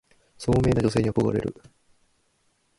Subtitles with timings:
[0.35, 1.55] 聡明な女性に憧れる